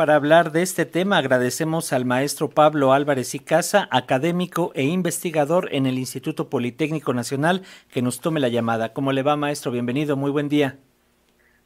para 0.00 0.14
hablar 0.14 0.50
de 0.50 0.62
este 0.62 0.86
tema. 0.86 1.18
Agradecemos 1.18 1.92
al 1.92 2.06
maestro 2.06 2.48
Pablo 2.48 2.94
Álvarez 2.94 3.34
y 3.34 3.38
Casa, 3.38 3.86
académico 3.90 4.72
e 4.74 4.84
investigador 4.84 5.68
en 5.72 5.84
el 5.84 5.98
Instituto 5.98 6.48
Politécnico 6.48 7.12
Nacional, 7.12 7.64
que 7.92 8.00
nos 8.00 8.22
tome 8.22 8.40
la 8.40 8.48
llamada. 8.48 8.94
¿Cómo 8.94 9.12
le 9.12 9.22
va, 9.22 9.36
maestro? 9.36 9.70
Bienvenido, 9.70 10.16
muy 10.16 10.30
buen 10.30 10.48
día. 10.48 10.78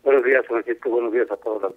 Buenos 0.02 0.24
días, 0.24 0.44
Francisco. 0.48 0.90
Buenos 0.90 1.12
días 1.12 1.30
a 1.30 1.36
todos. 1.36 1.74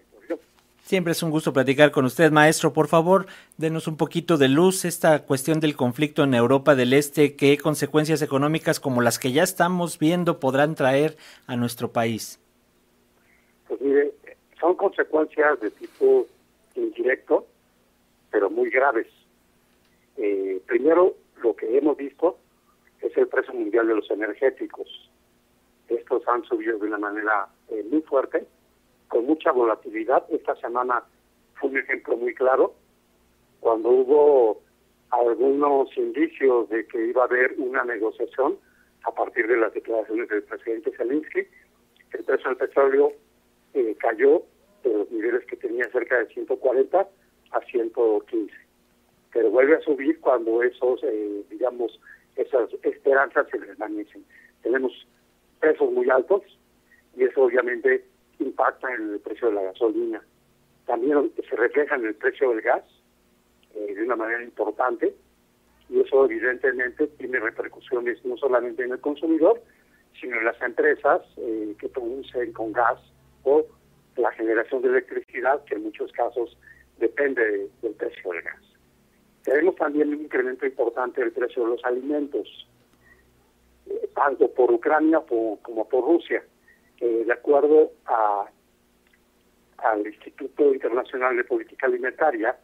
Siempre 0.82 1.12
es 1.12 1.22
un 1.22 1.30
gusto 1.30 1.54
platicar 1.54 1.92
con 1.92 2.06
usted, 2.06 2.32
maestro. 2.32 2.74
Por 2.74 2.88
favor, 2.88 3.28
denos 3.58 3.88
un 3.88 3.96
poquito 3.96 4.40
de 4.40 4.48
luz 4.48 4.84
esta 4.84 5.26
cuestión 5.26 5.60
del 5.60 5.76
conflicto 5.76 6.24
en 6.24 6.34
Europa 6.34 6.74
del 6.74 6.94
Este. 6.94 7.36
¿Qué 7.36 7.60
consecuencias 7.60 8.24
económicas 8.24 8.80
como 8.80 9.04
las 9.04 9.20
que 9.20 9.32
ya 9.32 9.44
estamos 9.44 10.00
viendo 10.00 10.40
podrán 10.40 10.74
traer 10.74 11.18
a 11.46 11.56
nuestro 11.56 11.92
país? 11.92 12.40
Pues 13.68 13.80
mire, 13.80 14.12
son 14.60 14.74
consecuencias 14.74 15.60
de 15.60 15.70
tipo 15.70 16.26
indirecto, 16.78 17.48
pero 18.32 18.50
muy 18.50 18.70
graves. 18.70 19.08
Eh, 20.18 20.62
primero, 20.66 21.16
lo 21.42 21.56
que 21.56 21.78
hemos 21.78 21.98
visto 21.98 22.38
es 23.02 23.16
el 23.18 23.28
precio 23.28 23.54
mundial 23.54 23.88
de 23.88 23.96
los 23.96 24.10
energéticos. 24.10 24.88
Estos 25.88 26.28
han 26.28 26.44
subido 26.44 26.78
de 26.78 26.88
una 26.88 26.98
manera 26.98 27.48
eh, 27.70 27.86
muy 27.90 28.02
fuerte 28.02 28.46
con 29.08 29.26
mucha 29.26 29.52
volatilidad. 29.52 30.26
Esta 30.30 30.56
semana 30.56 31.04
fue 31.56 31.70
un 31.70 31.78
ejemplo 31.78 32.18
muy 32.18 32.34
claro, 32.34 32.74
cuando 33.60 33.90
hubo 33.90 34.62
algunos 35.10 35.96
indicios 35.98 36.70
de 36.70 36.86
que 36.88 37.08
iba 37.08 37.24
a 37.24 37.26
haber 37.26 37.56
una 37.58 37.84
negociación 37.84 38.58
a 39.04 39.12
partir 39.12 39.48
de 39.48 39.58
las 39.58 39.74
declaraciones 39.74 40.28
del 40.30 40.44
presidente 40.44 40.92
Zelensky, 40.98 41.48
el 42.12 42.24
precio 42.24 42.50
del 42.50 42.58
petróleo 42.58 43.14
eh, 43.74 43.96
cayó 44.00 44.44
de 44.84 44.94
los 44.94 45.12
niveles 45.12 45.46
que 45.46 45.58
tenía 45.58 45.90
cerca 45.92 46.20
de 46.20 46.28
140 46.28 47.08
a 47.52 47.62
115. 47.62 48.54
Pero 49.34 49.50
vuelve 49.50 49.76
a 49.76 49.82
subir 49.82 50.20
cuando 50.20 50.64
esos, 50.64 51.02
eh, 51.04 51.44
digamos, 51.50 52.00
esas 52.36 52.70
esperanzas 52.84 53.48
se 53.50 53.60
desvanecen. 53.60 54.24
Tenemos 54.62 54.92
precios 55.60 55.92
muy 55.92 56.10
altos 56.10 56.44
y 57.16 57.24
eso 57.24 57.44
obviamente 57.44 58.06
impacta 58.40 58.94
en 58.94 59.14
el 59.14 59.20
precio 59.20 59.50
de 59.50 59.56
la 59.56 59.64
gasolina. 59.64 60.22
También 60.86 61.32
se 61.36 61.56
refleja 61.56 61.96
en 61.96 62.06
el 62.06 62.16
precio 62.16 62.50
del 62.52 62.62
gas 62.62 62.84
eh, 63.76 63.94
de 63.96 64.04
una 64.04 64.16
manera 64.16 64.44
importante 64.44 65.14
y 65.90 66.00
eso 66.02 66.26
evidentemente 66.26 67.08
tiene 67.08 67.40
repercusiones 67.40 68.24
no 68.26 68.38
solamente 68.38 68.84
en 68.84 68.92
el 68.92 69.00
consumidor, 69.00 69.62
sino 70.20 70.38
en 70.38 70.46
las 70.46 70.62
empresas 70.62 71.22
eh, 71.38 71.76
que 71.80 71.90
producen 71.90 72.52
con 72.54 72.72
gas 72.72 73.00
o 73.44 73.66
la 74.18 74.32
generación 74.32 74.82
de 74.82 74.90
electricidad, 74.90 75.64
que 75.66 75.76
en 75.76 75.84
muchos 75.84 76.12
casos 76.12 76.58
depende 76.98 77.70
del 77.82 77.94
precio 77.94 78.32
del 78.32 78.42
gas. 78.42 78.62
Tenemos 79.44 79.76
también 79.76 80.10
un 80.10 80.22
incremento 80.22 80.66
importante 80.66 81.22
del 81.22 81.32
precio 81.32 81.64
de 81.64 81.70
los 81.70 81.86
alimentos, 81.86 82.68
eh, 83.86 84.10
tanto 84.16 84.52
por 84.52 84.72
Ucrania 84.72 85.22
como 85.28 85.88
por 85.88 86.04
Rusia 86.04 86.44
de 87.00 87.34
acuerdo 87.34 87.92
al 89.78 90.08
Instituto 90.08 90.74
Internacional 90.74 91.36
de 91.36 91.44
Política 91.44 91.86
Alimentaria, 91.86 92.58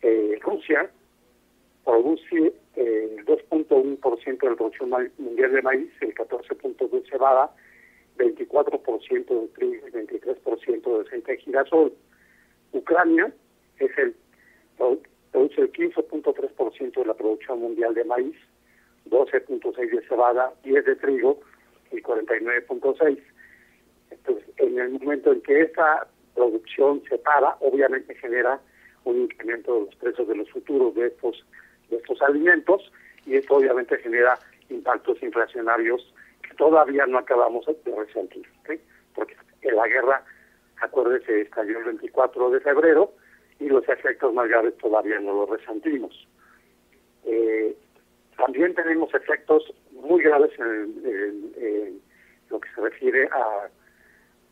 eh, 0.00 0.38
Rusia 0.42 0.90
produce 1.84 2.54
eh, 2.76 3.16
el 3.18 3.24
2.1% 3.24 4.38
de 4.40 4.50
la 4.50 4.56
producción 4.56 4.90
mundial 5.18 5.52
de 5.52 5.62
maíz, 5.62 5.90
el 6.00 6.14
14.2% 6.14 6.90
de 6.90 7.10
cebada, 7.10 7.54
24% 8.18 9.40
de 9.40 9.48
trigo 9.48 9.88
y 9.88 9.90
23% 9.90 10.96
de 10.96 11.06
aceite 11.06 11.32
de 11.32 11.38
girasol. 11.38 11.92
Ucrania 12.72 13.32
es 13.78 13.98
el 13.98 14.14
produce 15.30 15.60
el 15.60 15.72
15.3% 15.72 16.92
de 16.94 17.04
la 17.06 17.14
producción 17.14 17.60
mundial 17.60 17.94
de 17.94 18.04
maíz, 18.04 18.36
12.6% 19.08 19.90
de 19.90 20.06
cebada, 20.06 20.52
10% 20.64 20.84
de 20.84 20.96
trigo 20.96 21.40
y 21.90 22.00
49.6%. 22.00 23.22
Entonces, 24.10 24.44
en 24.58 24.78
el 24.78 24.90
momento 24.90 25.32
en 25.32 25.40
que 25.40 25.62
esa 25.62 26.06
producción 26.34 27.02
se 27.08 27.18
para, 27.18 27.56
obviamente 27.60 28.14
genera 28.16 28.60
un 29.04 29.22
incremento 29.22 29.74
de 29.74 29.80
los 29.86 29.94
precios 29.96 30.28
de 30.28 30.36
los 30.36 30.50
futuros 30.50 30.94
de 30.94 31.06
estos, 31.08 31.44
de 31.90 31.96
estos 31.96 32.20
alimentos 32.22 32.92
y 33.26 33.36
esto 33.36 33.56
obviamente 33.56 33.96
genera 33.98 34.38
impactos 34.68 35.22
inflacionarios 35.22 36.14
todavía 36.62 37.06
no 37.06 37.18
acabamos 37.18 37.66
de 37.66 37.96
resentir, 37.96 38.46
porque 39.16 39.34
la 39.62 39.88
guerra, 39.88 40.22
acuérdese, 40.80 41.40
estalló 41.40 41.78
el 41.78 41.84
24 41.86 42.50
de 42.50 42.60
febrero 42.60 43.12
y 43.58 43.66
los 43.66 43.88
efectos 43.88 44.32
más 44.32 44.48
graves 44.48 44.76
todavía 44.78 45.18
no 45.18 45.32
los 45.32 45.50
resentimos. 45.50 46.28
Eh, 47.24 47.76
también 48.36 48.76
tenemos 48.76 49.12
efectos 49.12 49.74
muy 49.90 50.22
graves 50.22 50.52
en 50.60 52.00
lo 52.48 52.60
que 52.60 52.68
se 52.76 52.80
refiere 52.80 53.28
a 53.32 53.68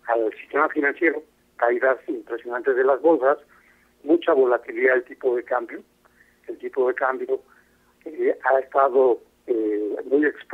al 0.08 0.32
sistema 0.32 0.68
financiero, 0.70 1.22
caídas 1.58 1.98
impresionantes 2.08 2.74
de 2.74 2.82
las 2.82 3.00
bolsas, 3.00 3.38
mucha 4.02 4.32
volatilidad 4.32 4.94
del 4.94 5.04
tipo 5.04 5.36
de 5.36 5.44
cambio. 5.44 5.80
El 6.48 6.58
tipo 6.58 6.88
de 6.88 6.94
cambio 6.94 7.40
eh, 8.04 8.36
ha 8.42 8.58
estado 8.58 9.20
eh, 9.46 9.94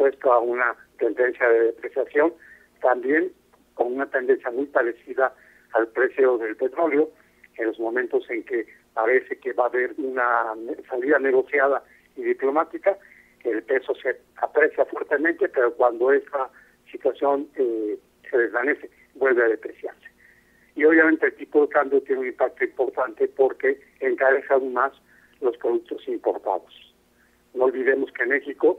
expuesto 0.06 0.32
a 0.32 0.40
una 0.40 0.74
tendencia 0.98 1.48
de 1.48 1.60
depreciación, 1.72 2.32
también 2.80 3.32
con 3.74 3.92
una 3.92 4.06
tendencia 4.06 4.50
muy 4.50 4.66
parecida 4.66 5.34
al 5.72 5.88
precio 5.88 6.38
del 6.38 6.56
petróleo, 6.56 7.10
en 7.56 7.66
los 7.66 7.78
momentos 7.78 8.28
en 8.30 8.44
que 8.44 8.66
parece 8.94 9.38
que 9.38 9.52
va 9.52 9.64
a 9.64 9.68
haber 9.68 9.94
una 9.98 10.54
salida 10.88 11.18
negociada 11.18 11.82
y 12.16 12.22
diplomática, 12.22 12.96
el 13.44 13.62
peso 13.62 13.94
se 13.94 14.20
aprecia 14.36 14.84
fuertemente, 14.86 15.48
pero 15.48 15.72
cuando 15.74 16.12
esta 16.12 16.50
situación 16.90 17.48
eh, 17.56 17.98
se 18.28 18.38
desvanece 18.38 18.90
vuelve 19.14 19.44
a 19.44 19.48
depreciarse. 19.48 20.06
Y 20.74 20.84
obviamente 20.84 21.26
el 21.26 21.34
tipo 21.36 21.62
de 21.62 21.68
cambio 21.68 22.02
tiene 22.02 22.22
un 22.22 22.26
impacto 22.28 22.64
importante 22.64 23.28
porque 23.28 23.80
encarece 24.00 24.52
aún 24.52 24.74
más 24.74 24.92
los 25.40 25.56
productos 25.58 26.06
importados. 26.08 26.94
No 27.54 27.64
olvidemos 27.64 28.12
que 28.12 28.26
México 28.26 28.78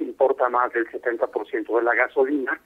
importa 0.00 0.48
más 0.48 0.72
del 0.72 0.86
70% 0.86 1.76
de 1.76 1.82
la 1.82 1.94
gasolina 1.94 2.60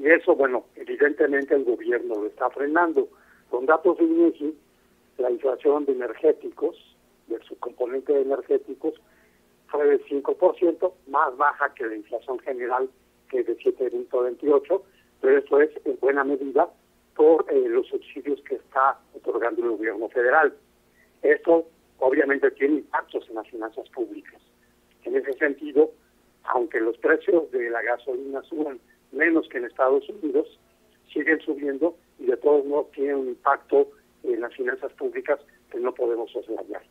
y 0.00 0.10
eso, 0.10 0.34
bueno, 0.34 0.64
evidentemente 0.76 1.54
el 1.54 1.64
gobierno 1.64 2.14
lo 2.14 2.26
está 2.26 2.48
frenando. 2.48 3.08
Con 3.50 3.66
datos 3.66 3.98
de 3.98 4.04
INEGI, 4.04 4.56
la 5.18 5.30
inflación 5.30 5.84
de 5.84 5.92
energéticos, 5.92 6.74
de 7.26 7.38
su 7.42 7.58
componente 7.58 8.14
de 8.14 8.22
energéticos, 8.22 8.94
fue 9.66 9.86
del 9.86 10.02
5%, 10.06 10.92
más 11.08 11.36
baja 11.36 11.74
que 11.74 11.84
la 11.84 11.96
inflación 11.96 12.38
general, 12.38 12.88
que 13.28 13.40
es 13.40 13.46
de 13.46 13.58
7.28%, 13.58 14.82
pero 15.20 15.38
eso 15.38 15.60
es 15.60 15.70
en 15.84 15.98
buena 16.00 16.24
medida 16.24 16.66
por 17.14 17.44
eh, 17.50 17.68
los 17.68 17.86
subsidios 17.88 18.40
que 18.42 18.54
está 18.54 18.98
otorgando 19.14 19.62
el 19.62 19.72
gobierno 19.72 20.08
federal. 20.08 20.56
Esto 21.20 21.68
obviamente 21.98 22.50
tiene 22.52 22.76
impactos 22.76 23.28
en 23.28 23.34
las 23.34 23.46
finanzas 23.48 23.86
públicas. 23.90 24.40
En 25.04 25.14
ese 25.14 25.34
sentido, 25.34 25.90
aunque 26.44 26.80
los 26.80 26.96
precios 26.98 27.50
de 27.50 27.70
la 27.70 27.82
gasolina 27.82 28.42
suban 28.42 28.80
menos 29.12 29.48
que 29.48 29.58
en 29.58 29.64
Estados 29.64 30.08
Unidos, 30.08 30.58
siguen 31.12 31.40
subiendo 31.40 31.96
y 32.18 32.26
de 32.26 32.36
todos 32.36 32.64
modos 32.64 32.90
tienen 32.92 33.16
un 33.16 33.28
impacto 33.28 33.88
en 34.22 34.40
las 34.40 34.54
finanzas 34.54 34.92
públicas 34.92 35.40
que 35.70 35.78
no 35.80 35.92
podemos 35.92 36.30
soslayar. 36.30 36.82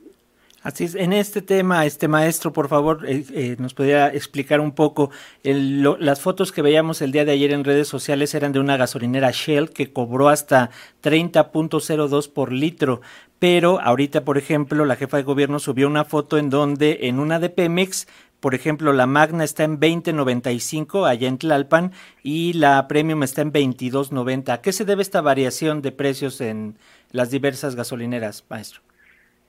Así 0.61 0.83
es, 0.83 0.95
en 0.95 1.13
este 1.13 1.41
tema, 1.41 1.85
este 1.85 2.09
maestro, 2.09 2.51
por 2.51 2.67
favor, 2.67 3.05
eh, 3.07 3.23
eh, 3.33 3.55
nos 3.59 3.73
podría 3.73 4.07
explicar 4.07 4.59
un 4.59 4.73
poco. 4.73 5.09
las 5.41 6.19
fotos 6.19 6.51
que 6.51 6.61
veíamos 6.61 7.01
el 7.01 7.13
día 7.13 7.23
de 7.23 7.31
ayer 7.31 7.53
en 7.53 7.63
redes 7.63 7.87
sociales 7.87 8.35
eran 8.35 8.51
de 8.51 8.59
una 8.59 8.75
gasolinera 8.75 9.31
Shell 9.31 9.69
que 9.69 9.93
cobró 9.93 10.27
hasta 10.27 10.69
30.02 11.01 12.33
por 12.33 12.51
litro, 12.51 12.99
pero 13.39 13.79
ahorita, 13.79 14.25
por 14.25 14.37
ejemplo, 14.37 14.83
la 14.83 14.97
jefa 14.97 15.15
de 15.15 15.23
gobierno 15.23 15.59
subió 15.59 15.87
una 15.87 16.03
foto 16.03 16.37
en 16.37 16.49
donde 16.49 16.99
en 17.03 17.19
una 17.19 17.39
de 17.39 17.49
Pemex, 17.49 18.07
por 18.39 18.55
ejemplo, 18.55 18.93
la 18.93 19.05
Magna 19.05 19.43
está 19.43 19.63
en 19.65 19.79
20.95 19.79 21.07
allá 21.07 21.27
en 21.27 21.37
Tlalpan 21.37 21.91
y 22.23 22.53
la 22.53 22.87
Premium 22.87 23.23
está 23.23 23.41
en 23.41 23.51
22.90. 23.51 24.53
¿A 24.53 24.61
qué 24.61 24.71
se 24.71 24.85
debe 24.85 25.01
esta 25.01 25.21
variación 25.21 25.81
de 25.81 25.91
precios 25.91 26.39
en 26.39 26.75
las 27.11 27.31
diversas 27.31 27.75
gasolineras, 27.75 28.45
maestro? 28.49 28.81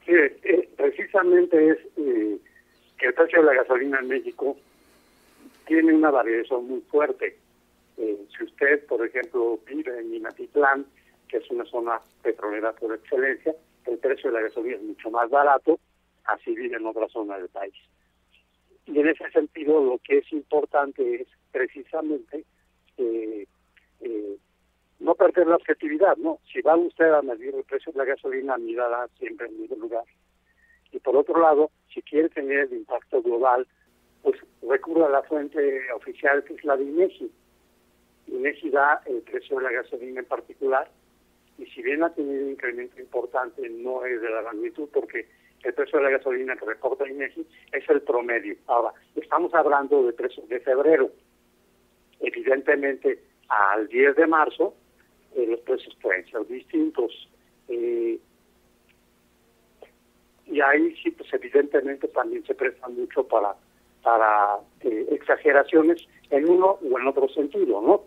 Sí, 0.05 0.13
precisamente 0.77 1.71
es 1.71 1.79
eh, 1.99 2.39
que 2.99 3.07
el 3.07 3.15
precio 3.15 3.41
de 3.41 3.47
la 3.47 3.55
gasolina 3.63 4.01
en 4.01 4.09
México 4.09 4.57
tiene 5.67 5.95
una 5.95 6.11
variación 6.11 6.67
muy 6.67 6.81
fuerte. 6.81 7.37
Eh, 7.97 8.17
si 8.37 8.45
usted, 8.45 8.85
por 8.87 9.07
ejemplo, 9.07 9.61
vive 9.67 10.01
en 10.01 10.11
Minatitlán, 10.11 10.85
que 11.29 11.37
es 11.37 11.49
una 11.51 11.65
zona 11.67 12.01
petrolera 12.23 12.73
por 12.73 12.93
excelencia, 12.93 13.55
el 13.87 13.99
precio 13.99 14.31
de 14.31 14.37
la 14.37 14.43
gasolina 14.49 14.77
es 14.77 14.83
mucho 14.83 15.11
más 15.11 15.31
barato, 15.31 15.79
así 16.25 16.55
vive 16.57 16.77
en 16.77 16.87
otra 16.87 17.09
zona 17.09 17.39
del 17.39 17.49
país. 17.49 17.75
Y 18.87 18.99
en 18.99 19.09
ese 19.09 19.31
sentido, 19.31 19.85
lo 19.85 19.99
que 19.99 20.19
es 20.19 20.33
importante 20.33 21.23
es 21.23 21.29
precisamente 21.53 22.45
eh, 22.97 23.47
no 24.99 25.15
perder 25.15 25.47
la 25.47 25.57
objetividad, 25.57 26.17
¿no? 26.19 26.39
Si 26.53 26.61
va 26.61 26.77
usted 26.77 27.13
a 27.13 27.23
medir 27.23 27.55
el 27.55 27.65
precio 27.65 27.93
de 27.93 27.99
la 27.99 28.05
gasolina, 28.05 28.59
mírala 28.59 29.09
siempre 29.19 29.47
en 29.47 29.55
el 29.55 29.61
mismo 29.61 29.77
lugar. 29.77 30.05
Y 30.93 30.99
por 30.99 31.17
otro 31.17 31.41
lado, 31.41 31.71
si 31.93 32.03
quiere 32.03 32.29
tener 32.29 32.61
el 32.61 32.73
impacto 32.75 33.23
global, 33.23 33.67
pues 34.23 34.39
recurra 34.63 35.07
a 35.07 35.11
la 35.11 35.23
fuente 35.23 35.91
oficial 35.93 36.45
que 36.45 36.55
es 36.55 36.65
la 36.65 36.77
de 36.77 36.85
INEGI. 36.85 37.31
INEGI 38.29 38.71
da 38.71 39.03
el 39.07 39.23
precio 39.23 39.57
de 39.57 39.63
la 39.65 39.73
gasolina 39.73 40.21
en 40.21 40.27
particular, 40.27 40.91
y 41.59 41.67
si 41.67 41.83
bien 41.83 42.03
ha 42.03 42.13
tenido 42.15 42.45
un 42.45 42.51
incremento 42.51 43.01
importante, 43.01 43.69
no 43.69 44.05
es 44.05 44.21
de 44.21 44.31
la 44.31 44.43
magnitud, 44.43 44.89
porque 44.93 45.27
el 45.63 45.75
precio 45.75 45.99
de 45.99 46.05
la 46.05 46.11
gasolina 46.11 46.57
que 46.57 46.65
reporta 46.65 47.09
INEGI 47.09 47.47
es 47.73 47.89
el 47.89 48.03
promedio. 48.03 48.57
Ahora, 48.67 48.93
estamos 49.15 49.53
hablando 49.55 50.05
de 50.05 50.13
precios 50.13 50.49
de 50.49 50.61
febrero. 50.61 51.11
Evidentemente, 52.21 53.23
al 53.49 53.89
10 53.89 54.17
de 54.17 54.27
marzo, 54.27 54.75
eh, 55.35 55.47
los 55.49 55.61
precios 55.61 55.95
pueden 56.01 56.27
ser 56.31 56.47
distintos. 56.47 57.29
Eh, 57.69 58.19
y 60.47 60.61
ahí 60.61 60.97
sí, 61.03 61.11
pues 61.11 61.33
evidentemente 61.33 62.09
también 62.09 62.45
se 62.45 62.55
presta 62.55 62.89
mucho 62.89 63.27
para, 63.27 63.55
para 64.03 64.59
eh, 64.81 65.07
exageraciones 65.11 66.07
en 66.31 66.49
uno 66.49 66.79
o 66.83 66.99
en 66.99 67.07
otro 67.07 67.29
sentido, 67.29 67.81
¿no? 67.81 68.05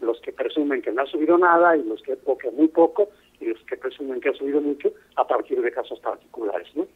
Los 0.00 0.20
que 0.20 0.32
presumen 0.32 0.82
que 0.82 0.92
no 0.92 1.02
ha 1.02 1.06
subido 1.06 1.38
nada 1.38 1.76
y 1.76 1.82
los 1.82 2.02
que, 2.02 2.18
o 2.24 2.36
que 2.36 2.50
muy 2.50 2.68
poco, 2.68 3.08
y 3.40 3.46
los 3.46 3.62
que 3.64 3.76
presumen 3.76 4.20
que 4.20 4.30
ha 4.30 4.34
subido 4.34 4.60
mucho 4.60 4.92
a 5.16 5.26
partir 5.26 5.60
de 5.60 5.72
casos 5.72 6.00
particulares, 6.00 6.68
¿no? 6.74 6.86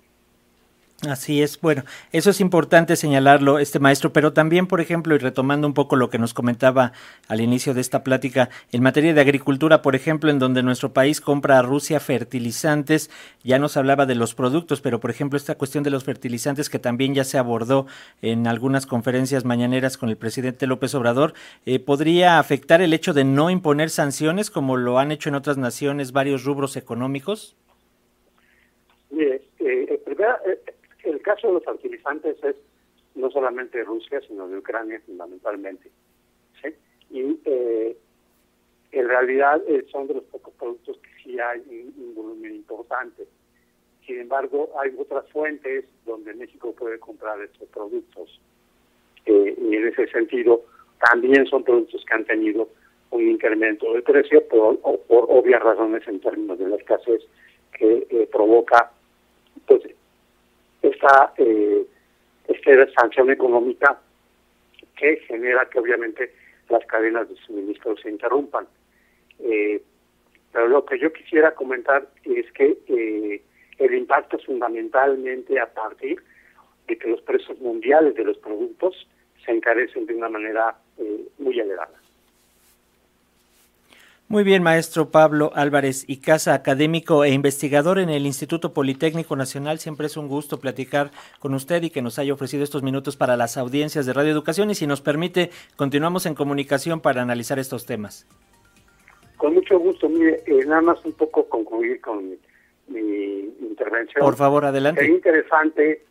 Así 1.09 1.43
es, 1.43 1.59
bueno, 1.59 1.85
eso 2.13 2.29
es 2.29 2.43
importante 2.43 2.95
señalarlo, 2.95 3.59
este 3.59 3.79
maestro, 3.79 4.13
pero 4.13 4.35
también, 4.35 4.67
por 4.67 4.83
ejemplo, 4.83 5.15
y 5.15 5.19
retomando 5.19 5.67
un 5.67 5.73
poco 5.73 5.97
lo 5.97 6.11
que 6.11 6.19
nos 6.19 6.35
comentaba 6.35 6.93
al 7.27 7.41
inicio 7.41 7.73
de 7.73 7.81
esta 7.81 8.05
plática, 8.05 8.51
en 8.71 8.83
materia 8.83 9.15
de 9.15 9.21
agricultura, 9.23 9.81
por 9.81 9.97
ejemplo, 9.97 10.31
en 10.31 10.39
donde 10.39 10.63
nuestro 10.63 10.93
país 10.93 11.23
compra 11.23 11.59
a 11.59 11.63
Rusia 11.63 12.01
fertilizantes, 12.01 13.11
ya 13.43 13.59
nos 13.59 13.79
hablaba 13.79 14.05
de 14.05 14.15
los 14.15 14.35
productos, 14.35 14.83
pero 14.83 15.01
por 15.01 15.11
ejemplo, 15.11 15.39
esta 15.39 15.55
cuestión 15.55 15.85
de 15.85 15.91
los 15.91 16.05
fertilizantes 16.05 16.69
que 16.69 16.79
también 16.79 17.15
ya 17.15 17.25
se 17.25 17.39
abordó 17.39 17.87
en 18.21 18.47
algunas 18.47 18.85
conferencias 18.85 19.47
mañaneras 19.47 19.97
con 19.97 20.11
el 20.11 20.19
presidente 20.19 20.67
López 20.67 20.95
Obrador, 20.95 21.33
eh, 21.65 21.79
¿podría 21.79 22.39
afectar 22.39 22.83
el 22.83 22.93
hecho 22.93 23.15
de 23.15 23.25
no 23.25 23.49
imponer 23.49 23.89
sanciones 23.89 24.51
como 24.51 24.77
lo 24.77 24.99
han 24.99 25.13
hecho 25.13 25.31
en 25.31 25.37
otras 25.37 25.57
naciones 25.57 26.13
varios 26.13 26.45
rubros 26.45 26.77
económicos? 26.77 27.57
Mire, 29.11 29.43
eh, 29.61 29.87
eh, 29.89 30.61
el 31.05 31.21
caso 31.23 31.49
de 31.49 31.55
los 31.55 31.65
fertilizantes 31.65 32.43
es 32.43 32.57
no 33.15 33.31
solamente 33.31 33.79
de 33.79 33.85
Rusia, 33.85 34.21
sino 34.27 34.49
de 34.49 34.59
Ucrania 34.59 35.01
fundamentalmente. 35.05 35.91
Y 37.11 37.41
eh, 37.45 37.97
en 38.93 39.09
realidad 39.09 39.61
eh, 39.67 39.85
son 39.91 40.07
de 40.07 40.15
los 40.15 40.25
pocos 40.25 40.55
productos 40.55 40.97
que 40.99 41.23
sí 41.23 41.41
hay 41.41 41.61
un, 41.97 42.15
volumen 42.15 42.55
importante. 42.55 43.27
Sin 44.07 44.21
embargo, 44.21 44.71
hay 44.81 44.95
otras 44.97 45.29
fuentes 45.31 45.85
donde 46.07 46.35
México 46.35 46.73
puede 46.73 46.99
comprar 47.01 47.41
estos 47.41 47.69
productos. 47.69 48.41
Eh, 49.27 49.57
y 49.61 49.77
en 49.77 49.89
ese 49.89 50.07
sentido, 50.09 50.63
también 51.11 51.47
son 51.47 51.65
productos 51.65 52.05
que 52.05 52.15
han 52.15 52.25
tenido 52.25 52.69
un 53.11 53.29
incremento 53.29 53.93
de 53.93 54.03
precio 54.03 54.47
por, 54.47 54.79
por 54.81 55.27
obvias 55.29 55.61
razones 55.61 56.07
en 56.07 56.21
términos 56.21 56.59
de 56.59 56.69
la 56.69 56.77
escasez 56.77 57.23
que 57.73 58.29
provoca 58.31 58.93
pues 58.93 59.00
esta, 61.01 61.33
eh, 61.39 61.87
esta 62.49 62.93
sanción 63.01 63.31
económica 63.31 63.99
que 64.97 65.17
genera 65.27 65.65
que 65.67 65.79
obviamente 65.79 66.33
las 66.69 66.85
cadenas 66.87 67.29
de 67.29 67.37
suministro 67.37 67.97
se 67.97 68.11
interrumpan. 68.11 68.67
Eh, 69.41 69.83
pero 70.53 70.69
lo 70.69 70.85
que 70.85 70.99
yo 70.99 71.13
quisiera 71.13 71.55
comentar 71.55 72.07
es 72.25 72.51
que 72.53 72.77
eh, 72.89 73.43
el 73.79 73.95
impacto 73.95 74.37
es 74.37 74.45
fundamentalmente 74.45 75.59
a 75.59 75.73
partir 75.73 76.23
de 76.87 76.99
que 76.99 77.09
los 77.09 77.23
precios 77.23 77.59
mundiales 77.61 78.15
de 78.15 78.25
los 78.25 78.37
productos 78.39 79.09
se 79.45 79.53
encarecen 79.53 80.07
de 80.07 80.15
una 80.15 80.29
manera 80.29 80.77
muy 81.39 81.59
elevada. 81.59 82.00
Muy 84.31 84.45
bien, 84.45 84.63
maestro 84.63 85.11
Pablo 85.11 85.51
Álvarez 85.57 86.05
y 86.07 86.21
casa 86.21 86.55
académico 86.55 87.25
e 87.25 87.31
investigador 87.31 87.99
en 87.99 88.11
el 88.11 88.27
Instituto 88.27 88.73
Politécnico 88.73 89.35
Nacional. 89.35 89.81
Siempre 89.81 90.07
es 90.07 90.17
un 90.17 90.29
gusto 90.29 90.61
platicar 90.61 91.11
con 91.41 91.53
usted 91.53 91.83
y 91.83 91.91
que 91.91 92.01
nos 92.01 92.17
haya 92.21 92.33
ofrecido 92.33 92.63
estos 92.63 92.85
minutos 92.85 93.17
para 93.17 93.37
las 93.37 93.57
audiencias 93.57 94.07
de 94.07 94.13
Radio 94.13 94.31
Educación. 94.31 94.71
Y 94.71 94.77
si 94.77 94.87
nos 94.87 95.01
permite, 95.01 95.51
continuamos 95.75 96.27
en 96.27 96.37
comunicación 96.37 97.01
para 97.01 97.23
analizar 97.23 97.59
estos 97.59 97.87
temas. 97.87 98.25
Con 99.37 99.55
mucho 99.55 99.81
gusto. 99.81 100.09
Mire, 100.09 100.45
eh, 100.47 100.65
nada 100.65 100.83
más 100.83 101.05
un 101.05 101.15
poco 101.15 101.49
concluir 101.49 102.01
con 102.01 102.39
mi, 102.87 103.53
intervención. 103.63 104.25
Por 104.25 104.37
favor, 104.37 104.65
adelante. 104.65 105.03
Es 105.03 105.11
interesante 105.11 106.05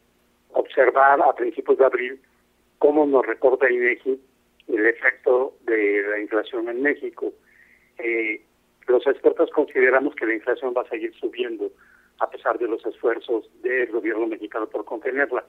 observar 0.52 1.22
a 1.22 1.34
principios 1.36 1.78
de 1.78 1.86
abril 1.86 2.20
cómo 2.80 3.06
nos 3.06 3.26
reporta 3.26 3.72
INEGI 3.72 4.20
el 4.68 4.88
efecto 4.88 5.54
de 5.62 6.04
la 6.12 6.20
inflación 6.20 6.68
en 6.68 6.82
México 6.82 7.32
eh, 8.00 8.42
los 8.88 9.06
expertos 9.06 9.50
consideramos 9.52 10.16
que 10.16 10.26
la 10.26 10.34
inflación 10.34 10.74
va 10.76 10.82
a 10.82 10.90
seguir 10.90 11.14
subiendo 11.16 11.72
a 12.20 12.30
pesar 12.30 12.58
de 12.58 12.68
los 12.68 12.86
esfuerzos 12.86 13.50
del 13.62 13.92
gobierno 13.92 14.28
mexicano 14.28 14.68
por 14.68 14.86
contenerla. 14.86 15.46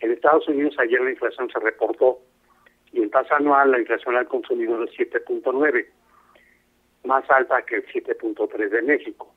En 0.00 0.12
Estados 0.12 0.48
Unidos 0.48 0.76
ayer 0.78 1.00
la 1.00 1.10
inflación 1.10 1.50
se 1.50 1.58
reportó 1.58 2.18
y 2.92 3.02
en 3.02 3.10
tasa 3.10 3.36
anual 3.36 3.72
la 3.72 3.80
inflación 3.80 4.16
al 4.16 4.26
consumidor 4.26 4.88
es 4.88 4.96
7.9, 4.96 5.86
más 7.04 7.28
alta 7.30 7.62
que 7.62 7.76
el 7.76 7.86
7.3 7.86 8.70
de 8.70 8.82
México. 8.82 9.34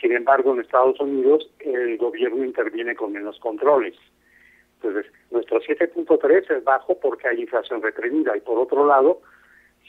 Sin 0.00 0.12
embargo, 0.12 0.54
en 0.54 0.60
Estados 0.60 0.98
Unidos 1.00 1.50
el 1.60 1.98
gobierno 1.98 2.44
interviene 2.44 2.94
con 2.94 3.12
menos 3.12 3.38
controles. 3.40 3.96
Entonces, 4.80 5.12
nuestro 5.30 5.60
7.3 5.60 6.56
es 6.56 6.64
bajo 6.64 6.98
porque 7.00 7.28
hay 7.28 7.40
inflación 7.40 7.82
reprimida 7.82 8.36
y 8.36 8.40
por 8.40 8.58
otro 8.58 8.86
lado, 8.86 9.20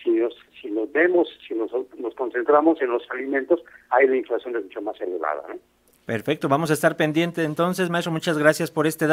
si 0.03 0.11
nos, 0.11 0.35
si 0.61 0.69
nos 0.71 0.91
vemos, 0.91 1.27
si 1.47 1.53
nos, 1.53 1.71
nos 1.97 2.15
concentramos 2.15 2.81
en 2.81 2.89
los 2.89 3.03
alimentos, 3.11 3.61
ahí 3.89 4.07
la 4.07 4.17
inflación 4.17 4.55
es 4.55 4.63
mucho 4.63 4.81
más 4.81 4.99
elevada. 5.01 5.43
Perfecto, 6.05 6.49
vamos 6.49 6.71
a 6.71 6.73
estar 6.73 6.97
pendientes 6.97 7.45
entonces, 7.45 7.91
maestro, 7.91 8.11
muchas 8.11 8.37
gracias 8.37 8.71
por 8.71 8.87
este 8.87 9.05
dato. 9.05 9.07